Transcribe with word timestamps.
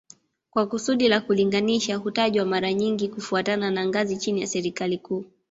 Kwa 0.49 0.67
kusudi 0.67 1.07
la 1.07 1.21
kulinganisha 1.21 1.95
hutajwa 1.95 2.45
mara 2.45 2.73
nyingi 2.73 3.09
kufuatana 3.09 3.71
na 3.71 3.85
ngazi 3.87 4.17
chini 4.17 4.41
ya 4.41 4.47
serikali 4.47 4.97
kuu 4.97 5.25